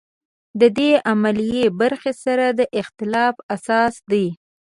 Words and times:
دا 0.59 0.67
د 0.77 0.79
علمي 1.07 1.63
برخې 1.81 2.13
سره 2.23 2.45
د 2.59 2.61
اختلاف 2.81 3.35
اساس 3.55 3.93
دی. 4.11 4.27